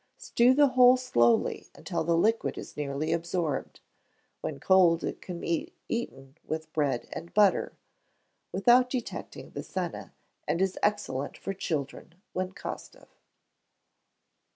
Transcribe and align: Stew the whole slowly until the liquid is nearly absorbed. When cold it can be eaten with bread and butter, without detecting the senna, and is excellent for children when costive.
Stew 0.17 0.55
the 0.55 0.69
whole 0.69 0.97
slowly 0.97 1.67
until 1.75 2.03
the 2.03 2.17
liquid 2.17 2.57
is 2.57 2.75
nearly 2.75 3.13
absorbed. 3.13 3.81
When 4.39 4.59
cold 4.59 5.03
it 5.03 5.21
can 5.21 5.39
be 5.39 5.73
eaten 5.87 6.39
with 6.43 6.73
bread 6.73 7.07
and 7.13 7.31
butter, 7.35 7.77
without 8.51 8.89
detecting 8.89 9.51
the 9.51 9.61
senna, 9.61 10.11
and 10.47 10.59
is 10.59 10.79
excellent 10.81 11.37
for 11.37 11.53
children 11.53 12.15
when 12.33 12.53
costive. 12.53 13.09